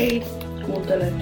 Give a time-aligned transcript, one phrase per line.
[0.00, 0.22] Hei,
[0.66, 1.14] kuuntelet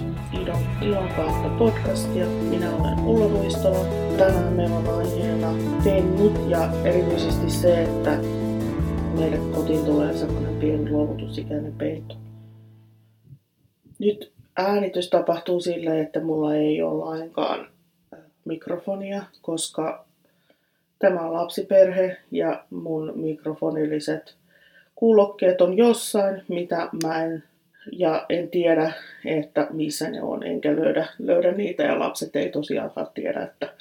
[0.42, 2.26] Idon Ilon kautta podcastia.
[2.26, 3.84] Minä olen Ulla Ruistola.
[4.18, 5.54] Tänään meillä on aiheena
[5.84, 8.18] pennut ja erityisesti se, että
[9.18, 12.14] meille kotiin tulee sellainen pieni luovutusikäinen pentu.
[13.98, 17.66] Nyt äänitys tapahtuu sille, että mulla ei ole lainkaan
[18.44, 20.04] mikrofonia, koska
[20.98, 24.34] tämä on lapsiperhe ja mun mikrofonilliset
[24.94, 27.42] kuulokkeet on jossain, mitä mä en
[27.92, 28.92] ja en tiedä,
[29.24, 33.74] että missä ne on, enkä löydä, löydä niitä ja lapset ei tosiaankaan tiedä, että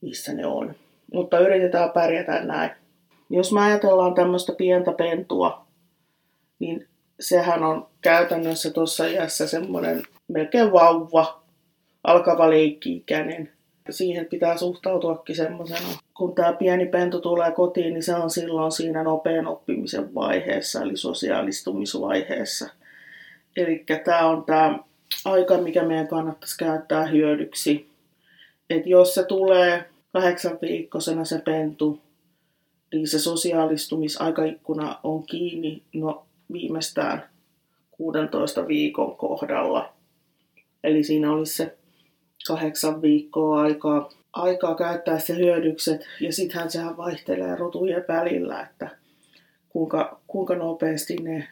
[0.00, 0.74] missä ne on.
[1.12, 2.70] Mutta yritetään pärjätä näin.
[3.30, 5.66] Jos mä ajatellaan tämmöistä pientä pentua,
[6.58, 6.86] niin
[7.20, 11.42] sehän on käytännössä tuossa iässä semmoinen melkein vauva,
[12.04, 13.52] alkava leikki-ikäinen.
[13.90, 15.88] Siihen pitää suhtautuakin semmoisena.
[16.16, 20.96] Kun tämä pieni pentu tulee kotiin, niin se on silloin siinä nopean oppimisen vaiheessa, eli
[20.96, 22.68] sosiaalistumisvaiheessa.
[23.56, 24.78] Eli tämä on tämä
[25.24, 27.90] aika, mikä meidän kannattaisi käyttää hyödyksi.
[28.70, 32.00] Et jos se tulee kahdeksan viikkoisena se pentu,
[32.92, 37.28] niin se sosiaalistumisaikaikkuna on kiinni no, viimeistään
[37.90, 39.92] 16 viikon kohdalla.
[40.84, 41.76] Eli siinä olisi se
[42.46, 46.06] kahdeksan viikkoa aikaa, aikaa käyttää se hyödykset.
[46.20, 48.90] Ja sittenhän sehän vaihtelee rotujen välillä, että
[49.68, 51.48] kuinka, kuinka nopeasti ne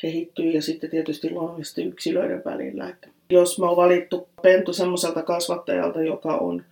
[0.00, 2.88] kehittyy ja sitten tietysti luonnollisesti yksilöiden välillä.
[2.88, 6.64] Että jos me on valittu pentu semmoiselta kasvattajalta, joka on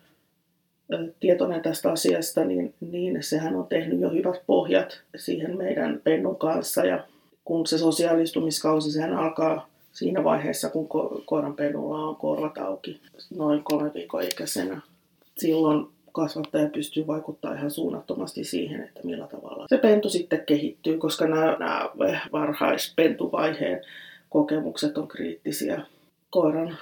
[1.21, 6.85] tietoinen tästä asiasta, niin, niin sehän on tehnyt jo hyvät pohjat siihen meidän pennun kanssa.
[6.85, 7.05] Ja
[7.45, 13.01] kun se sosiaalistumiskausi, sehän alkaa siinä vaiheessa, kun ko- koiranpennulla on korvat auki
[13.37, 14.81] noin kolme viikon ikäisenä.
[15.39, 15.87] Silloin
[16.23, 21.57] kasvattaja pystyy vaikuttamaan ihan suunnattomasti siihen, että millä tavalla se pentu sitten kehittyy, koska nämä,
[21.59, 21.91] nämä
[22.33, 23.81] varhaispentuvaiheen
[24.29, 25.83] kokemukset on kriittisiä
[26.31, 26.79] koiran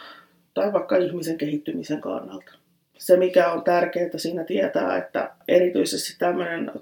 [0.54, 2.52] tai vaikka ihmisen kehittymisen kannalta.
[2.98, 6.72] Se, mikä on tärkeää siinä tietää, että erityisesti tämmöinen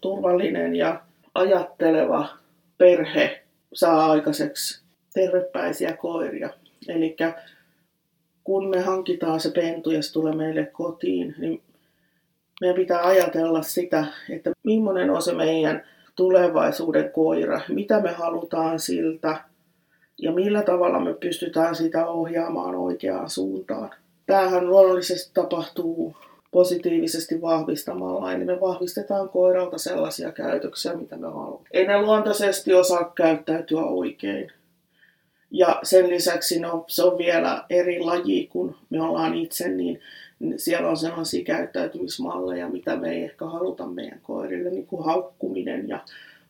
[0.00, 1.00] turvallinen ja
[1.34, 2.28] ajatteleva
[2.78, 3.42] perhe
[3.72, 4.82] saa aikaiseksi
[5.14, 6.50] tervepäisiä koiria.
[6.88, 7.16] Eli
[8.44, 11.62] kun me hankitaan se pentu ja se tulee meille kotiin, niin
[12.64, 15.82] meidän pitää ajatella sitä, että millainen on se meidän
[16.16, 19.36] tulevaisuuden koira, mitä me halutaan siltä
[20.18, 23.90] ja millä tavalla me pystytään sitä ohjaamaan oikeaan suuntaan.
[24.26, 26.16] Tämähän luonnollisesti tapahtuu
[26.50, 31.68] positiivisesti vahvistamalla, eli me vahvistetaan koiralta sellaisia käytöksiä, mitä me haluamme.
[31.70, 34.52] Ei ne luontaisesti osaa käyttäytyä oikein.
[35.50, 40.00] Ja sen lisäksi no, se on vielä eri laji kuin me ollaan itse, niin
[40.56, 46.04] siellä on sellaisia käyttäytymismalleja, mitä me ei ehkä haluta meidän koirille, niin kuin haukkuminen ja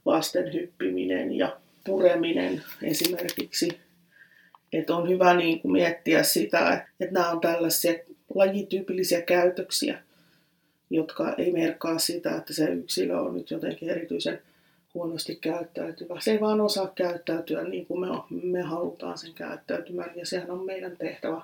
[0.06, 3.68] vasten hyppiminen ja pureminen esimerkiksi.
[4.72, 7.92] Että on hyvä niin kuin miettiä sitä, että nämä on tällaisia
[8.34, 9.98] lajityypillisiä käytöksiä,
[10.90, 14.42] jotka ei merkkaa sitä, että se yksilö on nyt jotenkin erityisen
[14.94, 16.20] huonosti käyttäytyvä.
[16.20, 18.06] Se ei vaan osaa käyttäytyä niin kuin me,
[18.42, 21.42] me halutaan sen käyttäytymään ja sehän on meidän tehtävä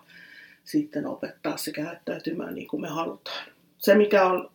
[0.71, 3.47] sitten opettaa se käyttäytymään niin kuin me halutaan.
[3.79, 4.51] Se, mikä on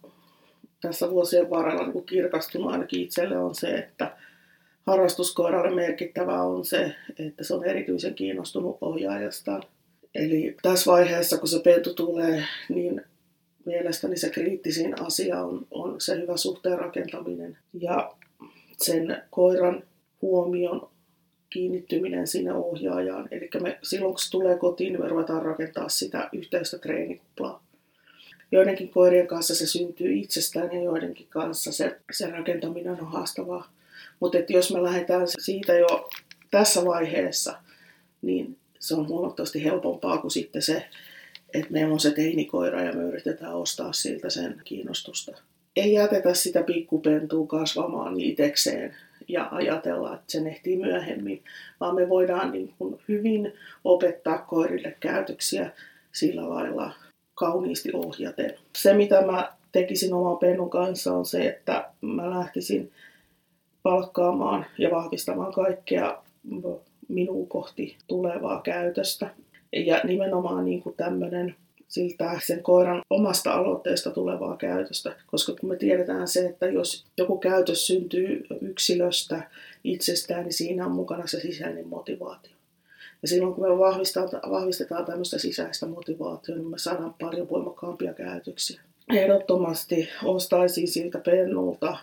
[0.81, 4.17] tässä vuosien varrella niin kuin kirkastunut ainakin itselle, on se, että
[4.87, 9.63] harrastuskoiralle merkittävää on se, että se on erityisen kiinnostunut ohjaajastaan.
[10.15, 13.01] Eli tässä vaiheessa, kun se pentu tulee, niin
[13.65, 18.15] mielestäni se kriittisin asia on, on se hyvä suhteen rakentaminen ja
[18.77, 19.83] sen koiran
[20.21, 20.89] huomion
[21.55, 23.27] kiinnittyminen sinne ohjaajaan.
[23.31, 27.63] Eli me, silloin kun se tulee kotiin, niin me ruvetaan rakentaa sitä yhteistä treenikuplaa.
[28.51, 33.71] Joidenkin koirien kanssa se syntyy itsestään ja joidenkin kanssa se, se rakentaminen on haastavaa.
[34.19, 36.09] Mutta jos me lähdetään siitä jo
[36.51, 37.55] tässä vaiheessa,
[38.21, 40.85] niin se on huomattavasti helpompaa kuin sitten se,
[41.53, 45.37] että meillä on se teinikoira ja me yritetään ostaa siltä sen kiinnostusta.
[45.75, 48.95] Ei jätetä sitä pikkupentua kasvamaan itsekseen,
[49.27, 51.43] ja ajatella, että se ehtii myöhemmin,
[51.79, 53.53] vaan me voidaan niin kuin hyvin
[53.83, 55.69] opettaa koirille käytöksiä
[56.11, 56.91] sillä lailla
[57.33, 58.53] kauniisti ohjaten.
[58.77, 62.91] Se, mitä mä tekisin oman pennun kanssa, on se, että mä lähtisin
[63.83, 66.23] palkkaamaan ja vahvistamaan kaikkea
[67.07, 69.29] minun kohti tulevaa käytöstä.
[69.73, 71.55] Ja nimenomaan niin kuin tämmöinen
[71.87, 75.15] siltä sen koiran omasta aloitteesta tulevaa käytöstä.
[75.27, 79.49] Koska kun me tiedetään se, että jos joku käytös syntyy yksilöstä
[79.83, 82.51] itsestään, niin siinä on mukana se sisäinen motivaatio.
[83.21, 83.77] Ja silloin kun me
[84.49, 88.81] vahvistetaan, tämmöistä sisäistä motivaatiota, niin me saadaan paljon voimakkaampia käytöksiä.
[89.13, 91.97] Ehdottomasti ostaisin siltä pennulta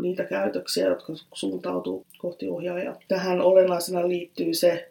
[0.00, 3.00] niitä käytöksiä, jotka suuntautuu kohti ohjaajaa.
[3.08, 4.88] Tähän olennaisena liittyy se,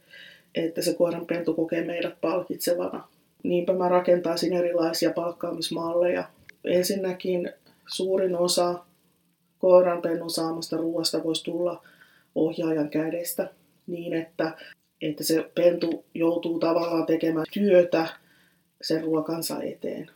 [0.56, 3.08] että se koiranpentu kokee meidät palkitsevana.
[3.48, 6.24] Niinpä mä rakentaisin erilaisia palkkaamismalleja.
[6.64, 7.52] Ensinnäkin
[7.88, 8.80] suurin osa
[9.60, 11.84] koiranpennun saamasta ruoasta voisi tulla
[12.36, 13.50] ohjaajan kädestä
[13.88, 14.52] niin, että,
[15.02, 18.08] että se pentu joutuu tavallaan tekemään työtä
[18.82, 20.10] sen ruokansa eteen.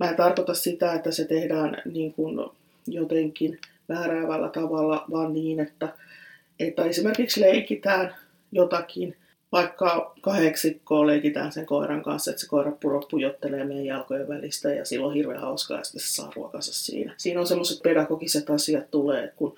[0.00, 2.50] Mä en tarkoita sitä, että se tehdään niin kuin
[2.86, 3.58] jotenkin
[3.88, 5.88] määräävällä tavalla, vaan niin, että,
[6.60, 8.14] että esimerkiksi leikitään
[8.52, 9.16] jotakin,
[9.54, 12.72] vaikka kahdeksikkoa leikitään sen koiran kanssa, että se koira
[13.10, 17.14] pujottelee meidän jalkojen välistä ja silloin on hirveän hauskaa, että se saa ruokansa siinä.
[17.16, 19.56] Siinä on semmoiset pedagogiset asiat tulee, kun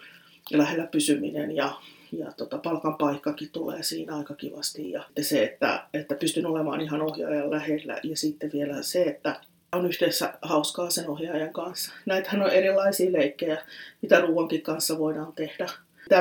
[0.50, 1.72] lähellä pysyminen ja
[2.12, 4.90] ja tota, palkan paikkakin tulee siinä aika kivasti.
[4.90, 9.40] Ja se, että, että pystyn olemaan ihan ohjaajan lähellä ja sitten vielä se, että
[9.72, 11.92] on yhteensä hauskaa sen ohjaajan kanssa.
[12.06, 13.62] Näitähän on erilaisia leikkejä,
[14.02, 15.68] mitä ruoankin kanssa voidaan tehdä.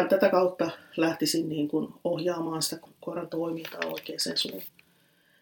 [0.10, 4.72] Tätä kautta lähtisin niin kuin ohjaamaan sitä koiran toimintaa oikeaan suuntaan.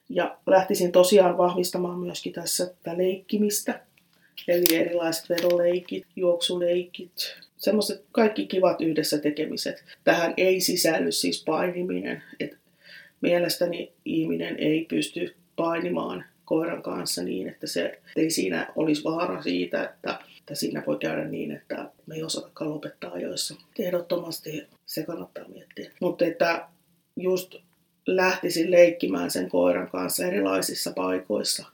[0.09, 3.81] Ja lähtisin tosiaan vahvistamaan myöskin tässä tätä leikkimistä.
[4.47, 9.83] Eli erilaiset vedoleikit, juoksuleikit, semmoiset kaikki kivat yhdessä tekemiset.
[10.03, 12.23] Tähän ei sisälly siis painiminen.
[12.39, 12.57] Et
[13.21, 19.83] mielestäni ihminen ei pysty painimaan koiran kanssa niin, että se ei siinä olisi vaara siitä,
[19.83, 23.55] että, että siinä voi käydä niin, että me ei osatakaan lopettaa ajoissa.
[23.79, 25.91] Ehdottomasti se kannattaa miettiä.
[26.01, 26.67] Mutta että
[27.17, 27.55] just
[28.07, 31.65] lähtisin leikkimään sen koiran kanssa erilaisissa paikoissa,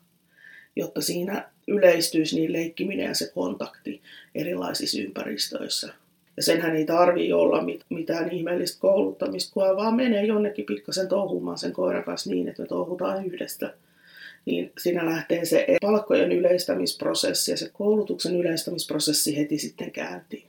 [0.76, 4.02] jotta siinä yleistyisi niin leikkiminen ja se kontakti
[4.36, 5.94] erilaisissa ympäristöissä.
[6.38, 11.74] Ja senhän ei tarvi olla mitään ihmeellistä kouluttamista, kun vaan menee jonnekin pikkasen touhumaan sen
[11.74, 13.74] koiran kanssa niin, että me touhutaan yhdessä
[14.46, 20.48] niin siinä lähtee se palkkojen yleistämisprosessi ja se koulutuksen yleistämisprosessi heti sitten käyntiin.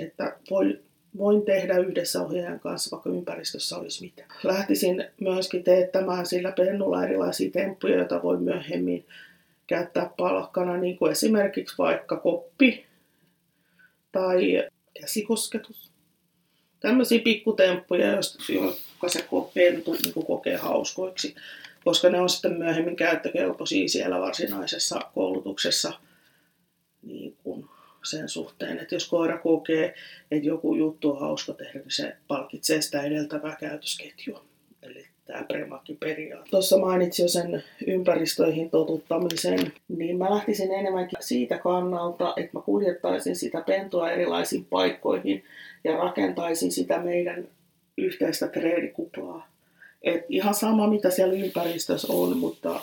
[0.00, 0.80] Että voi,
[1.18, 4.24] voin tehdä yhdessä ohjaajan kanssa, vaikka ympäristössä olisi mitä.
[4.42, 9.06] Lähtisin myöskin teettämään sillä pennulla erilaisia temppuja, joita voi myöhemmin
[9.66, 12.84] käyttää palkkana, niin kuin esimerkiksi vaikka koppi
[14.12, 14.68] tai
[15.00, 15.90] käsikosketus.
[16.80, 18.06] Tämmöisiä pikkutemppuja,
[18.48, 21.34] jotka se pentu niin kokee hauskoiksi
[21.84, 25.92] koska ne on sitten myöhemmin käyttökelpoisia siellä varsinaisessa koulutuksessa
[27.02, 27.66] niin kuin
[28.04, 29.94] sen suhteen, että jos koira kokee,
[30.30, 34.44] että joku juttu on hauska tehdä, niin se palkitsee sitä edeltävää käytösketjua.
[34.82, 35.46] Eli tämä
[36.00, 36.50] periaate.
[36.50, 43.36] Tuossa mainitsin jo sen ympäristöihin totuttamisen, niin mä lähtisin enemmänkin siitä kannalta, että mä kuljettaisin
[43.36, 45.44] sitä pentua erilaisiin paikkoihin
[45.84, 47.48] ja rakentaisin sitä meidän
[47.98, 49.48] yhteistä treenikuplaa.
[50.02, 52.80] Et ihan sama, mitä siellä ympäristössä on, mutta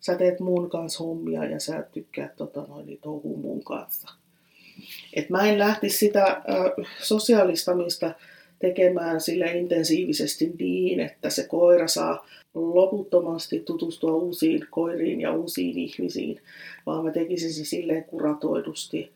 [0.00, 4.19] sä teet mun kanssa hommia ja sä tykkäät tota, noin, niin touhuu mun kanssa.
[5.14, 8.14] Et mä en lähtisi sitä äh, sosiaalistamista
[8.58, 16.40] tekemään sille intensiivisesti niin, että se koira saa loputtomasti tutustua uusiin koiriin ja uusiin ihmisiin,
[16.86, 19.12] vaan mä tekisin se silleen kuratoidusti,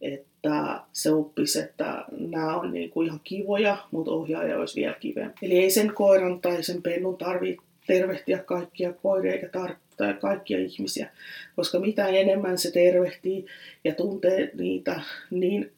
[0.00, 5.46] että se oppisi, että nämä on niin kuin ihan kivoja, mutta ohjaaja olisi vielä kivempi.
[5.46, 10.58] Eli ei sen koiran tai sen pennun tarvitse tervehtiä kaikkia koiria eikä tar- tai kaikkia
[10.58, 11.10] ihmisiä,
[11.56, 13.46] koska mitä enemmän se tervehtii
[13.84, 15.00] ja tuntee niitä,
[15.30, 15.72] niin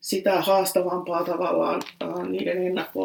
[0.00, 3.02] sitä haastavampaa tavallaan äh, niiden ennakko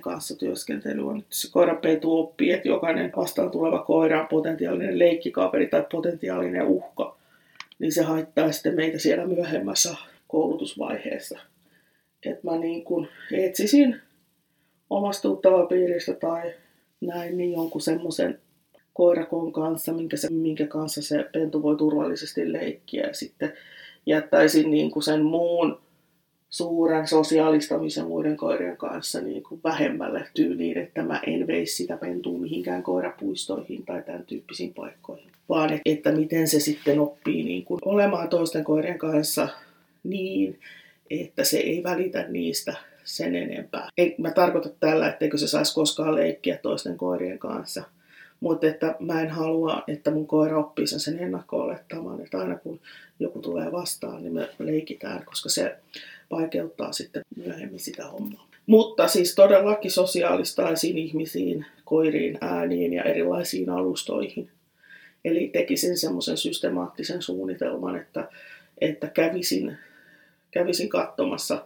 [0.00, 1.24] kanssa työskentely on.
[1.30, 7.16] Se koirapentu oppii, että jokainen vastaan tuleva koira on potentiaalinen leikkikaveri tai potentiaalinen uhka
[7.78, 9.96] niin se haittaa sitten meitä siellä myöhemmässä
[10.28, 11.38] koulutusvaiheessa.
[12.26, 14.00] Että mä niin kuin etsisin
[14.90, 15.28] omasta
[15.68, 16.54] piiristä tai
[17.00, 18.40] näin niin jonkun semmoisen
[18.96, 23.52] koirakon kanssa, minkä, se, minkä kanssa se pentu voi turvallisesti leikkiä ja sitten
[24.06, 25.78] jättäisin niin kuin sen muun
[26.50, 32.38] suuren sosiaalistamisen muiden koirien kanssa niin kuin vähemmälle tyyliin, että mä en veisi sitä pentua
[32.38, 35.32] mihinkään koirapuistoihin tai tämän tyyppisiin paikkoihin.
[35.48, 39.48] Vaan että miten se sitten oppii niin kuin olemaan toisten koirien kanssa
[40.04, 40.58] niin,
[41.10, 42.74] että se ei välitä niistä
[43.04, 43.88] sen enempää.
[43.98, 47.82] En mä tarkoita tällä, etteikö se saisi koskaan leikkiä toisten koirien kanssa.
[48.40, 52.80] Mutta että mä en halua, että mun koira oppii sen, sen ennakko-olettamaan, että aina kun
[53.20, 55.76] joku tulee vastaan, niin me leikitään, koska se
[56.30, 58.46] vaikeuttaa sitten myöhemmin sitä hommaa.
[58.66, 64.50] Mutta siis todellakin sosiaalistaisiin ihmisiin, koiriin, ääniin ja erilaisiin alustoihin.
[65.24, 68.28] Eli tekisin semmoisen systemaattisen suunnitelman, että,
[68.80, 69.76] että kävisin,
[70.50, 71.64] kävisin katsomassa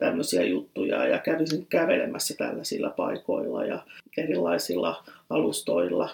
[0.00, 3.84] tämmöisiä juttuja ja kävisin kävelemässä tällaisilla paikoilla ja
[4.18, 6.10] erilaisilla alustoilla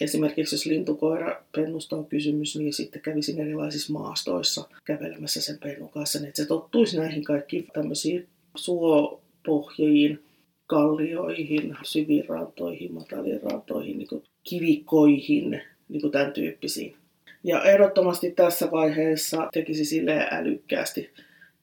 [0.00, 6.18] Esimerkiksi jos lintukoira pennusta on kysymys, niin sitten kävisin erilaisissa maastoissa kävelemässä sen pennun kanssa,
[6.18, 10.22] niin että se tottuisi näihin kaikkiin tämmöisiin suopohjiin,
[10.66, 16.96] kallioihin, syviin rantoihin, mataliin rantoihin, niin kuin kivikkoihin, niin kuin tämän tyyppisiin.
[17.44, 21.10] Ja ehdottomasti tässä vaiheessa tekisi sille älykkäästi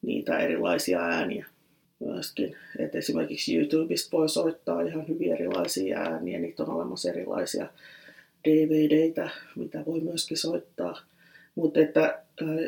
[0.02, 1.46] niitä erilaisia ääniä
[2.00, 2.56] myöskin.
[2.78, 7.66] Et esimerkiksi YouTubesta voi soittaa ihan hyvin erilaisia ääniä, niitä on olemassa erilaisia
[8.44, 11.00] DVDitä, mitä voi myöskin soittaa.
[11.54, 12.22] Mutta että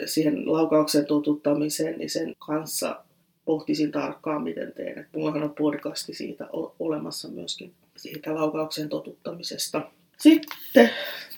[0.07, 3.05] siihen laukauksen totuttamiseen, niin sen kanssa
[3.45, 4.99] pohtisin tarkkaan, miten teen.
[4.99, 6.49] Et mullahan on podcasti siitä
[6.79, 9.91] olemassa myöskin siitä laukauksen totuttamisesta.
[10.19, 10.91] Sitten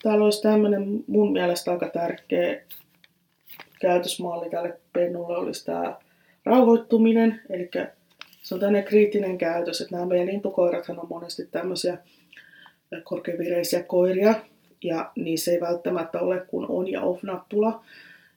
[0.03, 2.61] täällä olisi tämmöinen mun mielestä aika tärkeä
[3.81, 5.97] käytösmalli tälle pennulle olisi tämä
[6.45, 7.71] rauhoittuminen, eli
[8.43, 11.99] se on tämmöinen kriittinen käytös, että nämä meidän lintukoirathan on monesti tämmöisiä
[13.05, 14.35] korkeavireisiä koiria,
[14.85, 17.85] ja niissä ei välttämättä ole kuin on- ja off-nappula.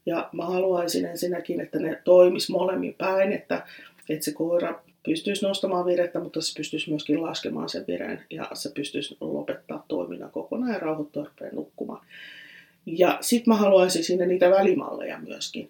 [0.05, 3.65] Ja mä haluaisin ensinnäkin, että ne toimis molemmin päin, että,
[4.09, 8.71] että se koira pystyisi nostamaan virettä, mutta se pystyisi myöskin laskemaan sen vireen ja se
[8.75, 12.05] pystyisi lopettaa toiminnan kokonaan ja rauhoittua nukkumaan.
[12.85, 15.69] Ja sitten mä haluaisin sinne niitä välimalleja myöskin.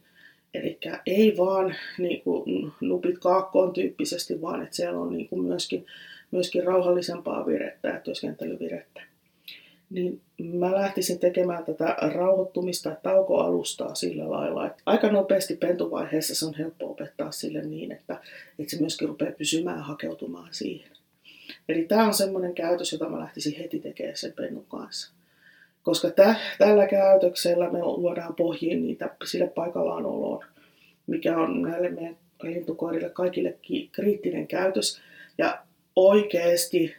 [0.54, 5.86] Eli ei vaan niin kuin, nupit kaakkoon tyyppisesti, vaan että siellä on niin kuin myöskin,
[6.32, 9.01] myöskin rauhallisempaa virettä ja työskentelyvirettä.
[9.89, 16.54] Niin mä lähtisin tekemään tätä rauhoittumista taukoalustaa sillä lailla, että aika nopeasti pentuvaiheessa se on
[16.54, 18.22] helppo opettaa sille niin, että,
[18.60, 20.92] että se myöskin rupeaa pysymään hakeutumaan siihen.
[21.70, 25.17] Eli tämä on semmoinen käytös, jota mä lähtisin heti tekemään sen pennun kanssa
[25.88, 30.46] koska tä, tällä käytöksellä me luodaan pohjiin niitä sille paikallaan oloon,
[31.08, 33.58] mikä on näille meidän lintukoirille kaikille
[33.91, 35.01] kriittinen käytös.
[35.38, 35.63] Ja
[35.96, 36.96] oikeasti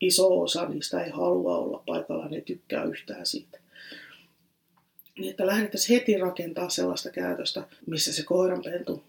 [0.00, 3.58] iso osa niistä ei halua olla paikallaan, ne tykkää yhtään siitä.
[5.18, 9.02] Niin että lähdettäisiin heti rakentaa sellaista käytöstä, missä se koiranpentu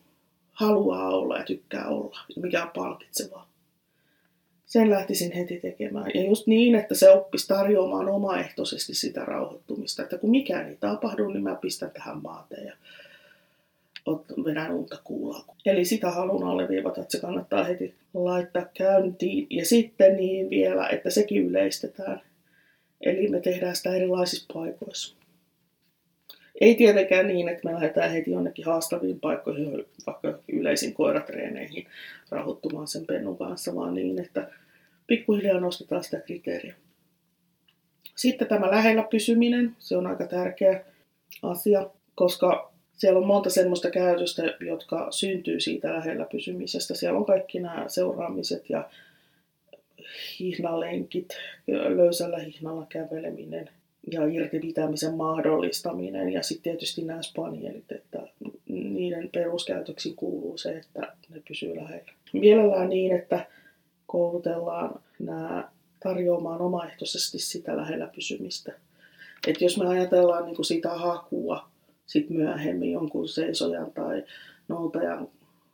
[0.51, 3.48] haluaa olla ja tykkää olla, mikä on palkitsevaa
[4.69, 6.11] sen lähtisin heti tekemään.
[6.13, 10.03] Ja just niin, että se oppisi tarjoamaan omaehtoisesti sitä rauhoittumista.
[10.03, 12.73] Että kun mikään ei tapahdu, niin mä pistän tähän maateen ja
[14.45, 15.45] vedän uutta kuulaa.
[15.65, 19.47] Eli sitä haluan alleviivata, että se kannattaa heti laittaa käyntiin.
[19.49, 22.21] Ja sitten niin vielä, että sekin yleistetään.
[23.01, 25.18] Eli me tehdään sitä erilaisissa paikoissa.
[26.61, 31.87] Ei tietenkään niin, että me lähdetään heti jonnekin haastaviin paikkoihin, vaikka yleisiin koiratreeneihin
[32.29, 34.49] rauhoittumaan sen pennun kanssa, vaan niin, että
[35.07, 36.75] pikkuhiljaa nostetaan sitä kriteeriä.
[38.15, 40.83] Sitten tämä lähellä pysyminen, se on aika tärkeä
[41.43, 46.95] asia, koska siellä on monta semmoista käytöstä, jotka syntyy siitä lähellä pysymisestä.
[46.95, 48.89] Siellä on kaikki nämä seuraamiset ja
[50.39, 51.29] hihnalenkit,
[51.67, 53.69] löysällä hihnalla käveleminen,
[54.11, 58.27] ja irtipitämisen mahdollistaminen ja sitten tietysti nämä spanielit, että
[58.69, 62.11] niiden peruskäytöksiin kuuluu se, että ne pysyy lähellä.
[62.33, 63.45] Mielellään niin, että
[64.07, 68.73] koulutellaan nämä tarjoamaan omaehtoisesti sitä lähellä pysymistä.
[69.47, 71.69] Et jos me ajatellaan niin kuin sitä hakua
[72.05, 74.23] sit myöhemmin jonkun seisojan tai
[74.67, 75.27] noutajan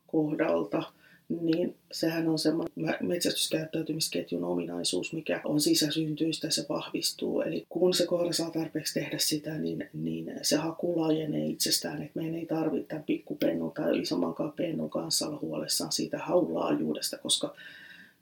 [0.07, 0.83] kohdalta,
[1.29, 7.41] niin sehän on semmoinen metsästyskäyttäytymisketjun ominaisuus, mikä on sisäsyntyistä, se vahvistuu.
[7.41, 12.19] Eli kun se koira saa tarpeeksi tehdä sitä, niin, niin se haku laajenee itsestään, että
[12.19, 17.55] meidän ei tarvitse tämän pikkupennun tai isommankaan pennun kanssa olla huolissaan siitä haulaajuudesta, koska,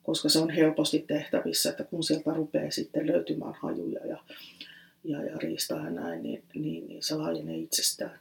[0.03, 4.17] koska se on helposti tehtävissä, että kun sieltä rupeaa sitten löytymään hajuja ja,
[5.03, 8.19] ja, ja riistaa ja näin, niin, niin, niin se laajenee itsestään.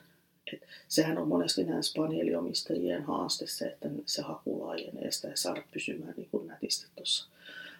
[0.53, 5.63] Et sehän on monesti näin spanieliomistajien haaste se, että se haku laajenee sitä ja saada
[5.73, 7.29] pysymään niin kuin nätisti tuossa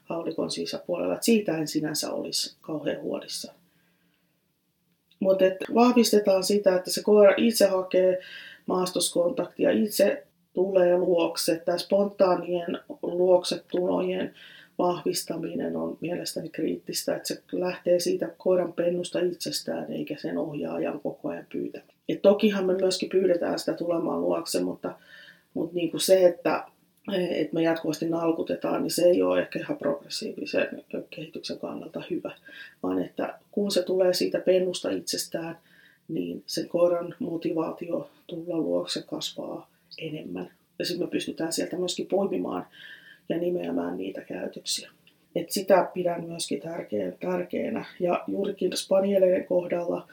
[0.05, 1.15] haulikon sisäpuolella.
[1.15, 3.53] Et siitä en sinänsä olisi kauhean huolissa.
[5.21, 8.21] Mutta vahvistetaan sitä, että se koira itse hakee
[8.67, 11.63] maastoskontaktia, itse tulee luokse.
[11.65, 14.35] Tämä spontaanien luoksetulojen
[14.79, 21.29] vahvistaminen on mielestäni kriittistä, että se lähtee siitä koiran pennusta itsestään eikä sen ohjaajan koko
[21.29, 21.83] ajan pyytä.
[22.13, 24.93] Et tokihan me myöskin pyydetään sitä tulemaan luokse, mutta,
[25.55, 26.65] mutta niin kuin se, että,
[27.13, 32.33] että me jatkuvasti nalkutetaan, niin se ei ole ehkä ihan progressiivisen kehityksen kannalta hyvä,
[32.83, 35.59] vaan että kun se tulee siitä pennusta itsestään,
[36.09, 40.51] niin sen koiran motivaatio tulla luokse kasvaa enemmän.
[40.79, 42.67] Ja sitten me pystytään sieltä myöskin poimimaan
[43.29, 44.91] ja nimeämään niitä käytöksiä.
[45.35, 47.85] Et sitä pidän myöskin tärkeä, tärkeänä.
[48.01, 50.09] Ja juurikin spanieleiden kohdalla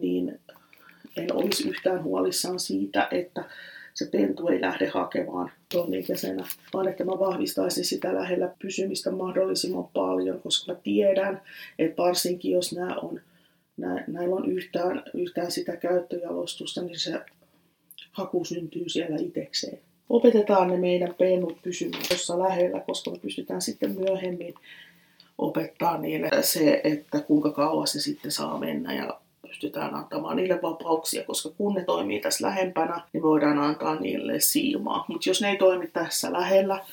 [0.00, 0.40] niin
[1.16, 3.44] en olisi yhtään huolissaan siitä, että
[3.94, 10.40] se pentu ei lähde hakemaan tonnikäisenä, vaan että mä vahvistaisin sitä lähellä pysymistä mahdollisimman paljon,
[10.40, 11.42] koska mä tiedän,
[11.78, 13.20] että varsinkin jos nämä on,
[13.76, 17.20] nä, näillä on yhtään, yhtään sitä käyttöjalostusta, niin se
[18.12, 19.78] haku syntyy siellä itsekseen.
[20.08, 24.54] opetetaan ne meidän pennut pysymään tuossa lähellä, koska me pystytään sitten myöhemmin
[25.38, 31.24] opettaa niille se, että kuinka kauas se sitten saa mennä ja pystytään antamaan niille vapauksia,
[31.24, 35.04] koska kun ne toimii tässä lähempänä, niin voidaan antaa niille siimaa.
[35.08, 36.84] Mutta jos ne ei toimi tässä lähellä,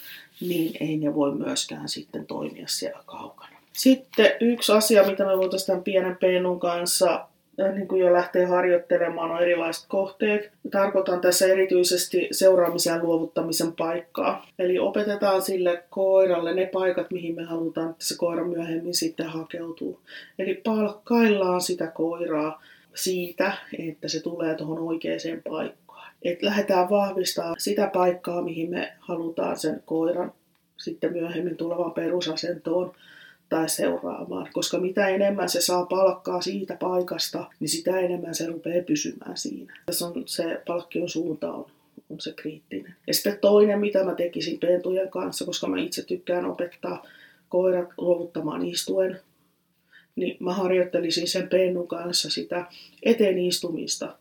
[0.42, 3.56] niin ei ne voi myöskään sitten toimia siellä kaukana.
[3.74, 9.32] Sitten yksi asia, mitä me voitaisiin tämän pienen pennun kanssa niin kuin jo lähtee harjoittelemaan,
[9.32, 10.52] on erilaiset kohteet.
[10.72, 14.48] Tarkoitan tässä erityisesti seuraamisen ja luovuttamisen paikkaa.
[14.60, 20.00] Eli opetetaan sille koiralle ne paikat, mihin me halutaan, että se koira myöhemmin sitten hakeutuu.
[20.40, 22.62] Eli palkkaillaan sitä koiraa
[22.94, 25.86] siitä, että se tulee tuohon oikeaan paikkaan.
[26.24, 30.34] Et lähdetään vahvistamaan sitä paikkaa, mihin me halutaan sen koiran
[30.78, 32.94] sitten myöhemmin tulevan perusasentoon
[33.56, 38.84] tai seuraamaan, koska mitä enemmän se saa palkkaa siitä paikasta, niin sitä enemmän se rupeaa
[38.84, 39.80] pysymään siinä.
[39.86, 41.66] Tässä on se palkkion suunta on,
[42.10, 42.96] on se kriittinen.
[43.08, 47.06] Ja sitten toinen, mitä mä tekisin pentujen kanssa, koska mä itse tykkään opettaa
[47.50, 49.20] koirat luovuttamaan istuen,
[50.16, 52.66] niin mä harjoittelisin sen pennun kanssa sitä
[53.04, 54.16] eteen istumista.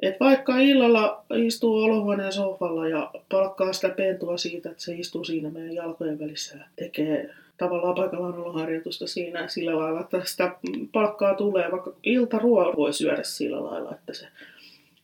[0.00, 5.50] Et vaikka illalla istuu olohuoneen sohvalla ja palkkaa sitä pentua siitä, että se istuu siinä
[5.50, 10.56] meidän jalkojen välissä ja tekee tavallaan paikallaan harjoitusta siinä sillä lailla, että sitä
[10.92, 14.28] palkkaa tulee, vaikka iltaruoa voi syödä sillä lailla, että se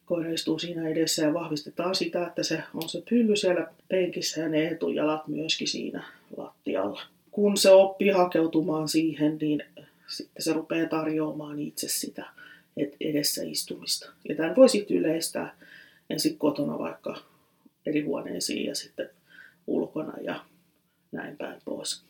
[0.06, 4.48] koira istuu siinä edessä ja vahvistetaan sitä, että se on se pylly siellä penkissä ja
[4.48, 6.04] ne etujalat myöskin siinä
[6.36, 7.02] lattialla.
[7.30, 9.62] Kun se oppii hakeutumaan siihen, niin
[10.06, 12.26] sitten se rupeaa tarjoamaan itse sitä
[13.00, 14.10] edessä istumista.
[14.28, 15.56] Ja tämän voi sitten yleistää
[16.10, 17.16] ensin kotona vaikka
[17.86, 19.10] eri huoneisiin ja sitten
[19.66, 20.44] ulkona ja
[21.12, 22.04] näin päin pois.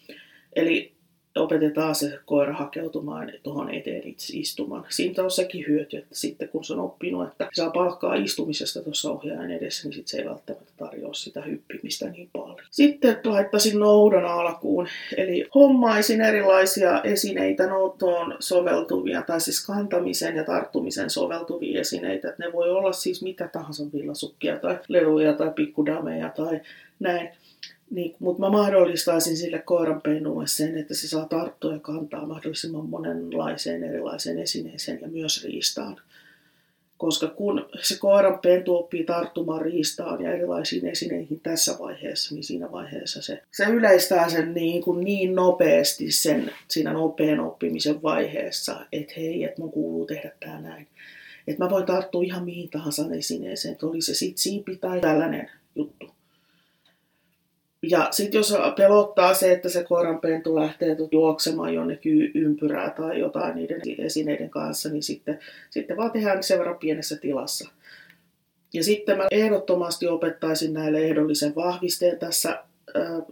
[0.56, 0.94] Eli
[1.36, 4.84] opetetaan se koira hakeutumaan tuohon eteen itse istumaan.
[4.88, 9.10] Siitä on sekin hyöty, että sitten kun se on oppinut, että saa palkkaa istumisesta tuossa
[9.10, 12.58] ohjaajan edessä, niin sitten se ei välttämättä tarjoa sitä hyppimistä niin paljon.
[12.70, 21.10] Sitten laittaisin noudan alkuun, eli hommaisin erilaisia esineitä noutoon soveltuvia, tai siis kantamisen ja tarttumisen
[21.10, 22.34] soveltuvia esineitä.
[22.38, 26.60] Ne voi olla siis mitä tahansa villasukkia tai leluja tai pikkudameja tai
[27.00, 27.30] näin
[27.94, 33.84] niin, mutta mä mahdollistaisin sille koiranpennulle sen, että se saa tarttua ja kantaa mahdollisimman monenlaiseen
[33.84, 35.96] erilaiseen esineeseen ja myös riistaan.
[36.96, 43.22] Koska kun se koiranpentu oppii tarttumaan riistaan ja erilaisiin esineihin tässä vaiheessa, niin siinä vaiheessa
[43.22, 49.44] se, se yleistää sen niin, kuin niin nopeasti sen siinä nopean oppimisen vaiheessa, että hei,
[49.44, 50.86] että mun kuuluu tehdä tämä näin.
[51.46, 55.50] Että mä voin tarttua ihan mihin tahansa esineeseen, että oli se sitten siipi tai tällainen
[55.74, 56.13] juttu.
[57.90, 63.80] Ja sitten jos pelottaa se, että se koiranpentu lähtee juoksemaan jonnekin ympyrää tai jotain niiden
[63.98, 65.38] esineiden kanssa, niin sitten,
[65.70, 67.70] sitten vaan tehdään sen verran pienessä tilassa.
[68.74, 72.64] Ja sitten mä ehdottomasti opettaisin näille ehdollisen vahvisteen tässä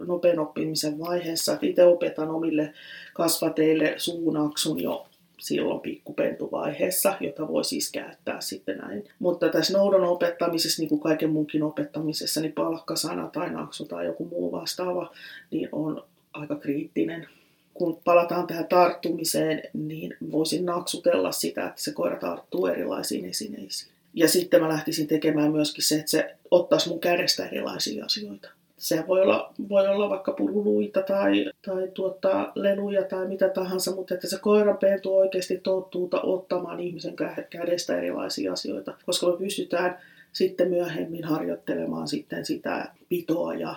[0.07, 1.57] nopean oppimisen vaiheessa.
[1.61, 2.73] Itse opetan omille
[3.13, 5.05] kasvateille suunaksun jo
[5.43, 9.03] silloin pikkupentuvaiheessa, jota voi siis käyttää sitten näin.
[9.19, 14.25] Mutta tässä noudon opettamisessa, niin kuin kaiken muunkin opettamisessa, niin palkkasana tai naksu tai joku
[14.25, 15.11] muu vastaava,
[15.51, 16.03] niin on
[16.33, 17.27] aika kriittinen.
[17.73, 23.91] Kun palataan tähän tarttumiseen, niin voisin naksutella sitä, että se koira tarttuu erilaisiin esineisiin.
[24.13, 28.49] Ja sitten mä lähtisin tekemään myöskin se, että se ottaisi mun kädestä erilaisia asioita
[28.83, 34.13] se voi olla, voi olla vaikka pululuita tai, tai tuottaa leluja tai mitä tahansa, mutta
[34.13, 37.15] että se koiranpentu oikeasti tottuu ottamaan ihmisen
[37.49, 39.97] kädestä erilaisia asioita, koska me pystytään
[40.33, 43.75] sitten myöhemmin harjoittelemaan sitten sitä pitoa ja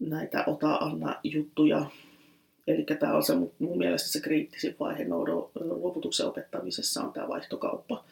[0.00, 1.86] näitä ota-anna juttuja.
[2.66, 8.04] Eli tämä on se mun mielestä se kriittisin vaihe noudon luovutuksen opettamisessa on tämä vaihtokauppa.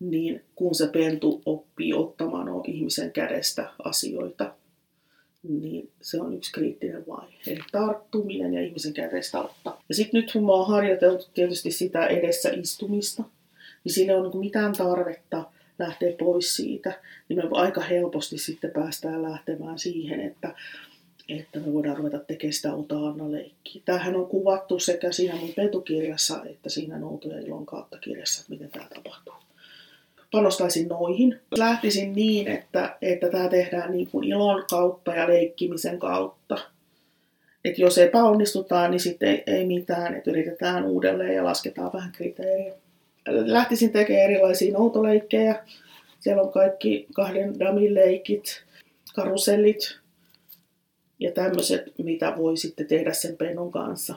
[0.00, 4.54] Niin kun se pentu oppii ottamaan ihmisen kädestä asioita,
[5.48, 7.36] niin se on yksi kriittinen vaihe.
[7.46, 9.82] Eli tarttuminen ja ihmisen kädestä ottaa.
[9.88, 13.24] Ja sitten nyt kun mä oon harjoiteltu tietysti sitä edessä istumista,
[13.84, 15.44] niin siinä on niin mitään tarvetta
[15.78, 20.54] lähteä pois siitä, niin me aika helposti sitten päästään lähtemään siihen, että,
[21.28, 23.82] että me voidaan ruveta tekemään sitä ota-anna-leikkiä.
[23.84, 28.52] Tämähän on kuvattu sekä siinä mun petukirjassa että siinä Nouto ja Ilon kautta kirjassa, että
[28.52, 29.34] miten tämä tapahtuu
[30.32, 31.40] panostaisin noihin.
[31.58, 36.58] Lähtisin niin, että, että tämä tehdään niin kuin ilon kautta ja leikkimisen kautta.
[37.64, 42.74] Et jos epäonnistutaan, niin sitten ei, ei mitään, että yritetään uudelleen ja lasketaan vähän kriteeriä.
[43.28, 45.64] Lähtisin tekemään erilaisia noutoleikkejä.
[46.20, 48.62] Siellä on kaikki kahden damin leikit,
[49.14, 49.98] karusellit
[51.18, 54.14] ja tämmöiset, mitä voi sitten tehdä sen pennon kanssa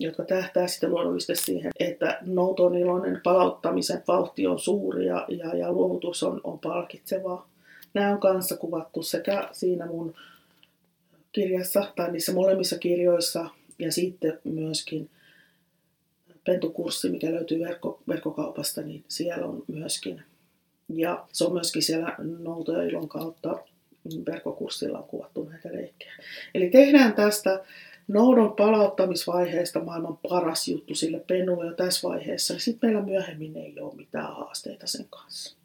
[0.00, 5.72] jotka tähtää sitten luonnollisesti siihen, että nouton iloinen palauttamisen vauhti on suuri ja, ja, ja
[5.72, 7.48] luovutus on, on palkitsevaa.
[7.94, 10.14] Nämä on kanssa kuvattu sekä siinä mun
[11.32, 15.10] kirjassa tai niissä molemmissa kirjoissa ja sitten myöskin
[16.44, 20.22] pentukurssi, mikä löytyy verkko, verkkokaupasta, niin siellä on myöskin.
[20.88, 23.58] Ja se on myöskin siellä Nouto ja Ilon kautta
[24.26, 26.12] verkkokurssilla on kuvattu näitä leikkejä.
[26.54, 27.64] Eli tehdään tästä
[28.08, 32.58] noudon palauttamisvaiheesta maailman paras juttu sille pennulle jo tässä vaiheessa.
[32.58, 35.56] Sitten meillä myöhemmin ei ole mitään haasteita sen kanssa.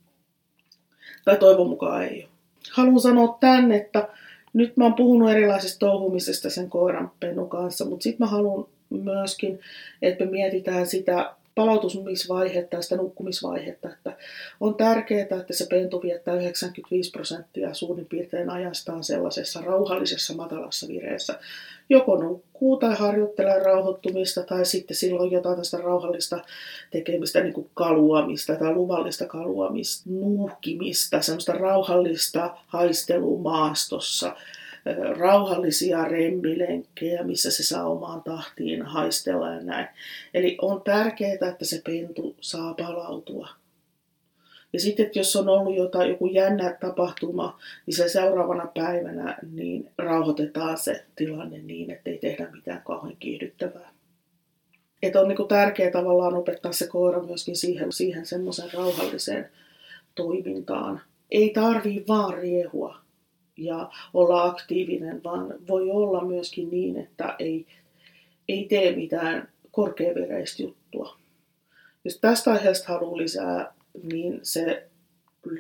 [1.26, 2.32] Tai toivon mukaan ei ole.
[2.72, 4.08] Haluan sanoa tämän, että
[4.54, 9.60] nyt mä oon puhunut erilaisista touhumisesta sen koiran pennun kanssa, mutta sitten mä haluan myöskin,
[10.02, 14.18] että me mietitään sitä palautumisvaihetta ja sitä nukkumisvaihetta, että
[14.60, 21.40] on tärkeää, että se pentu viettää 95 prosenttia suurin piirtein ajastaan sellaisessa rauhallisessa matalassa vireessä.
[21.90, 26.40] Joko nukkuu tai harjoittelee rauhoittumista tai sitten silloin jotain tästä rauhallista
[26.92, 34.36] tekemistä, niin kuin kaluamista tai luvallista kaluamista, nuuhkimista, semmoista rauhallista haistelua maastossa,
[35.18, 39.88] rauhallisia remmilenkkejä, missä se saa omaan tahtiin haistella ja näin.
[40.34, 43.50] Eli on tärkeää, että se pentu saa palautua.
[44.74, 49.90] Ja sitten, että jos on ollut jotain, joku jännä tapahtuma, niin se seuraavana päivänä niin
[49.98, 53.94] rauhoitetaan se tilanne niin, että ei tehdä mitään kauhean kiihdyttävää.
[55.04, 59.50] Että on niin tärkeää tavallaan opettaa se koira myöskin siihen, siihen semmoiseen rauhalliseen
[60.16, 61.02] toimintaan.
[61.32, 63.07] Ei tarvii vaan riehua
[63.58, 67.66] ja olla aktiivinen, vaan voi olla myöskin niin, että ei,
[68.48, 71.18] ei tee mitään korkeavereistä juttua.
[72.04, 74.88] Jos tästä aiheesta haluaa lisää, niin se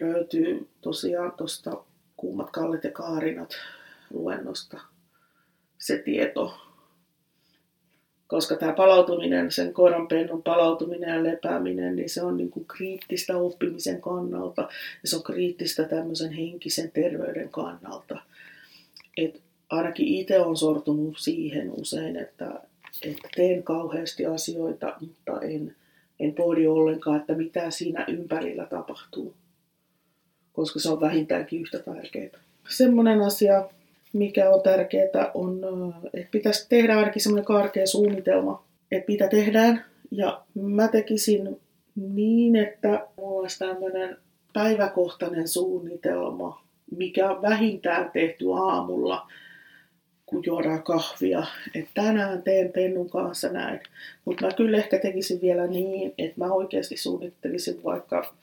[0.01, 1.83] löytyy tosiaan tuosta
[2.17, 3.49] Kuumat Kallet ja Kaarinat
[4.13, 4.81] luennosta
[5.77, 6.66] se tieto
[8.27, 14.01] koska tämä palautuminen, sen koiranpennun palautuminen ja lepääminen, niin se on niin kuin kriittistä oppimisen
[14.01, 14.61] kannalta
[15.03, 18.17] ja se on kriittistä tämmöisen henkisen terveyden kannalta.
[19.17, 22.61] Et ainakin itse on sortunut siihen usein, että,
[23.03, 25.75] että teen kauheasti asioita, mutta en,
[26.19, 29.33] en pohdi ollenkaan, että mitä siinä ympärillä tapahtuu,
[30.53, 32.39] koska se on vähintäänkin yhtä tärkeää.
[32.69, 33.69] Semmoinen asia,
[34.17, 35.61] mikä on tärkeää, on,
[36.13, 39.85] että pitäisi tehdä ainakin semmoinen karkea suunnitelma, että mitä tehdään.
[40.11, 41.59] Ja mä tekisin
[41.95, 44.17] niin, että mulla olisi tämmöinen
[44.53, 46.61] päiväkohtainen suunnitelma,
[46.97, 49.27] mikä on vähintään tehty aamulla,
[50.25, 51.43] kun juodaan kahvia.
[51.75, 53.79] Että tänään teen Pennun kanssa näin.
[54.25, 58.33] Mutta mä kyllä ehkä tekisin vielä niin, että mä oikeasti suunnittelisin vaikka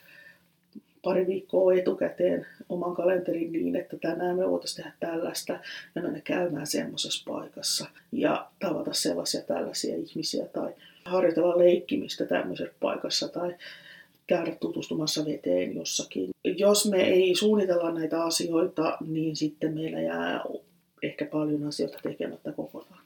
[1.05, 5.53] pari viikkoa etukäteen oman kalenterin niin, että tänään me voitaisiin tehdä tällaista
[5.95, 10.73] ja mennä käymään semmoisessa paikassa ja tavata sellaisia tällaisia ihmisiä tai
[11.05, 13.55] harjoitella leikkimistä tämmöisessä paikassa tai
[14.27, 16.31] käydä tutustumassa veteen jossakin.
[16.45, 20.45] Jos me ei suunnitella näitä asioita, niin sitten meillä jää
[21.03, 23.05] ehkä paljon asioita tekemättä kokonaan.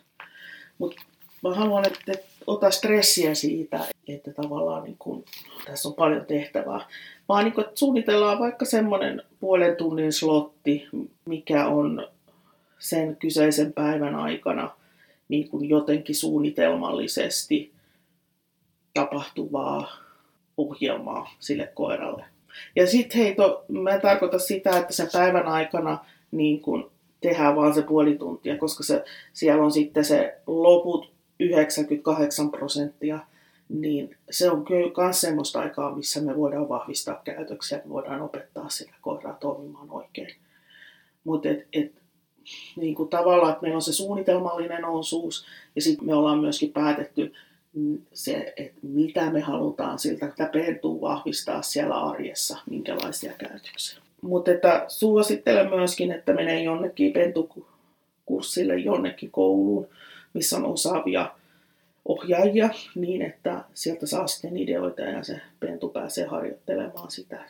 [0.78, 1.02] Mutta
[1.42, 2.12] mä haluan, että
[2.46, 5.24] ota stressiä siitä, että tavallaan niin kun,
[5.66, 6.80] tässä on paljon tehtävää.
[7.28, 10.88] Vaan niin kun, että suunnitellaan vaikka semmoinen puolen tunnin slotti,
[11.24, 12.08] mikä on
[12.78, 14.70] sen kyseisen päivän aikana
[15.28, 17.72] niin kuin jotenkin suunnitelmallisesti
[18.94, 19.92] tapahtuvaa
[20.56, 22.24] ohjelmaa sille koiralle.
[22.76, 25.98] Ja sitten hei, to, mä en tarkoita sitä, että sen päivän aikana
[26.30, 32.50] niin kun tehdään vaan se puoli tuntia, koska se, siellä on sitten se loput 98
[32.50, 33.18] prosenttia,
[33.68, 38.68] niin se on kyllä myös semmoista aikaa, missä me voidaan vahvistaa käytöksiä, me voidaan opettaa
[38.68, 40.34] sitä koiraa toimimaan oikein.
[41.24, 41.92] Mutta et, et,
[42.76, 45.46] niin kuin tavallaan, että meillä on se suunnitelmallinen osuus
[45.76, 47.32] ja sitten me ollaan myöskin päätetty
[48.12, 54.02] se, että mitä me halutaan siltä että pentuu vahvistaa siellä arjessa, minkälaisia käytöksiä.
[54.22, 59.88] Mutta että suosittelen myöskin, että menee jonnekin pentukurssille, jonnekin kouluun,
[60.34, 61.30] missä on osaavia
[62.04, 67.44] ohjaajia niin, että sieltä saa sitten ideoita ja se pentu pääsee harjoittelemaan sitä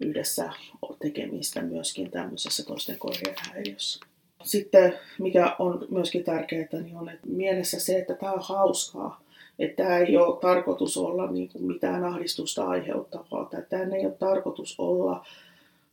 [0.00, 0.50] yhdessä
[0.98, 4.00] tekemistä myöskin tämmöisessä toisten koirien häiriössä.
[4.44, 9.20] Sitten mikä on myöskin tärkeää, niin on että mielessä se, että tämä on hauskaa.
[9.58, 13.50] Että tämä ei ole tarkoitus olla niin kuin mitään ahdistusta aiheuttavaa.
[13.68, 15.26] Tämä ei ole tarkoitus olla,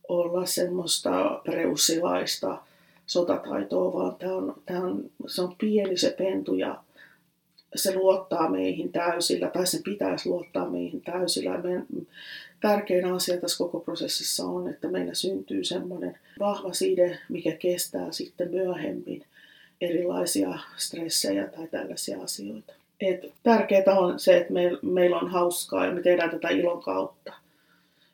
[0.08, 2.58] olla semmoista preussilaista
[3.06, 6.82] sotataitoa, vaan tämä on, tämä on, se on pieni se pentu ja
[7.74, 11.58] se luottaa meihin täysillä, tai se pitäisi luottaa meihin täysillä.
[11.58, 11.86] Meidän
[12.60, 18.50] tärkein asia tässä koko prosessissa on, että meillä syntyy semmoinen vahva side, mikä kestää sitten
[18.50, 19.24] myöhemmin
[19.80, 22.72] erilaisia stressejä tai tällaisia asioita.
[23.00, 27.32] Et tärkeää on se, että meil, meillä on hauskaa ja me tehdään tätä ilon kautta.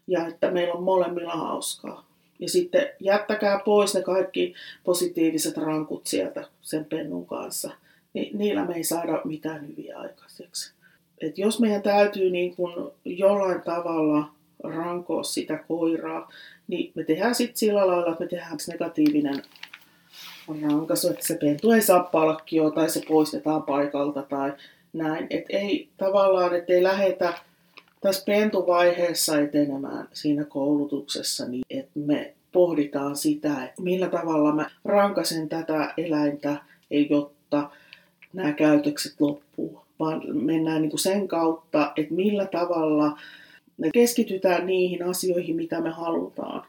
[0.07, 2.10] Ja että meillä on molemmilla hauskaa.
[2.41, 7.71] Ja sitten jättäkää pois ne kaikki positiiviset rankut sieltä sen pennun kanssa.
[8.15, 10.73] Ni, niillä me ei saada mitään hyviä aikaiseksi.
[11.21, 14.31] Et jos meidän täytyy niin kun jollain tavalla
[14.63, 16.33] rankoa sitä koiraa,
[16.69, 19.43] niin me tehdään sitten sillä lailla, että me tehdään negatiivinen
[20.63, 24.53] rankaisu, että se pentu ei saa palkkioa tai se poistetaan paikalta tai
[24.93, 25.27] näin.
[25.31, 27.35] Et ei tavallaan, että ei lähetä
[28.01, 35.49] tässä pentuvaiheessa etenemään siinä koulutuksessa, niin että me pohditaan sitä, että millä tavalla mä rankasen
[35.49, 36.57] tätä eläintä,
[37.11, 37.71] jotta
[38.33, 43.19] nämä käytökset loppuu, vaan mennään niin kuin sen kautta, että millä tavalla
[43.77, 46.67] me keskitytään niihin asioihin, mitä me halutaan.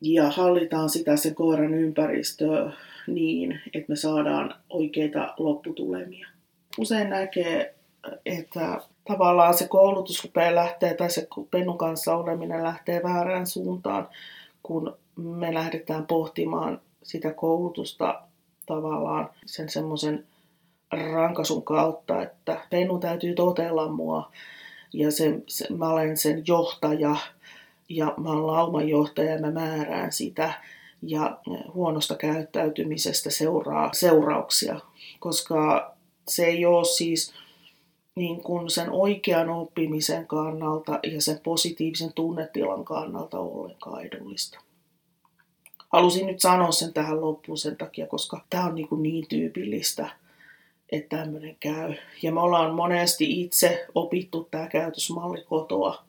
[0.00, 2.72] Ja hallitaan sitä sen koiran ympäristöä
[3.06, 6.28] niin, että me saadaan oikeita lopputulemia.
[6.78, 7.74] Usein näkee,
[8.26, 14.08] että tavallaan se koulutus rupeaa lähtee tai se pennun kanssa oleminen lähtee väärään suuntaan,
[14.62, 18.22] kun me lähdetään pohtimaan sitä koulutusta
[18.66, 20.26] tavallaan sen semmoisen
[21.12, 24.32] rankasun kautta, että pennu täytyy totella mua.
[24.92, 27.16] Ja se, se, mä olen sen johtaja
[27.88, 30.52] ja mä olen laumanjohtaja ja mä määrään sitä.
[31.02, 31.38] Ja
[31.74, 34.80] huonosta käyttäytymisestä seuraa seurauksia,
[35.20, 35.92] koska
[36.28, 37.34] se ei ole siis
[38.16, 44.60] niin kuin sen oikean oppimisen kannalta ja sen positiivisen tunnetilan kannalta ollenkaan edullista.
[45.92, 50.10] Halusin nyt sanoa sen tähän loppuun sen takia, koska tämä on niin, kuin niin tyypillistä,
[50.92, 51.94] että tämmöinen käy.
[52.22, 56.04] Ja me ollaan monesti itse opittu tämä käytösmalli kotoa,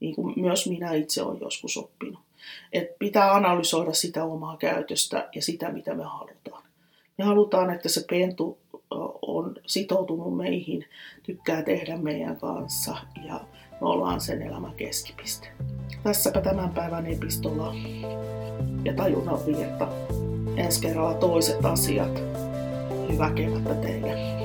[0.00, 2.20] niin kuin myös minä itse olen joskus oppinut.
[2.72, 6.62] Et pitää analysoida sitä omaa käytöstä ja sitä, mitä me halutaan.
[7.18, 8.58] Me halutaan, että se pentu
[9.22, 10.84] on sitoutunut meihin,
[11.22, 13.40] tykkää tehdä meidän kanssa ja
[13.80, 15.48] me ollaan sen elämän keskipiste.
[16.02, 17.74] Tässäpä tämän päivän epistola
[18.84, 19.88] ja tajunnan virta.
[20.56, 22.22] Ensi kerralla toiset asiat.
[23.12, 24.36] Hyvää kevättä teille.